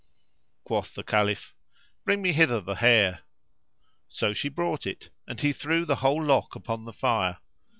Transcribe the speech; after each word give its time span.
Quoth 0.63 0.95
the 0.95 1.03
Caliph, 1.03 1.53
"Bring 2.05 2.23
me 2.23 2.31
hither 2.31 2.59
the 2.59 2.73
hair." 2.73 3.19
So 4.07 4.33
she 4.33 4.49
brought 4.49 4.87
it 4.87 5.11
and 5.27 5.39
he 5.39 5.51
threw 5.53 5.85
the 5.85 5.97
whole 5.97 6.23
lock 6.23 6.55
upon 6.55 6.85
the 6.85 6.93
fire. 6.93 7.37